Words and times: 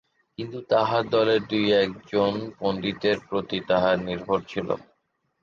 কিন্তু 0.39 0.57
তাঁহার 0.69 1.03
দলের 1.09 1.41
দুই-এক 1.49 1.89
জন 2.09 2.33
পণ্ডিতের 2.59 3.17
প্রতি 3.27 3.57
তাঁহার 3.69 3.97
নির্ভর 4.07 4.39
ছিল। 4.47 4.67